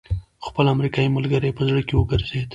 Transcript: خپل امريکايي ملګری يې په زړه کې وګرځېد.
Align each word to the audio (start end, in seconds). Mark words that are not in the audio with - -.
خپل 0.45 0.65
امريکايي 0.75 1.09
ملګری 1.17 1.47
يې 1.49 1.55
په 1.57 1.63
زړه 1.67 1.81
کې 1.87 1.95
وګرځېد. 1.97 2.49